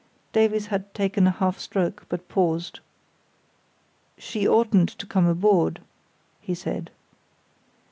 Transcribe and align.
Davies 0.33 0.65
had 0.65 0.91
taken 0.95 1.27
a 1.27 1.29
half 1.29 1.59
stroke, 1.59 2.07
but 2.09 2.27
paused. 2.27 2.79
"She 4.17 4.47
oughtn't 4.47 4.89
to 4.89 5.05
come 5.05 5.27
aboard." 5.27 5.79
he 6.41 6.55
said. 6.55 6.89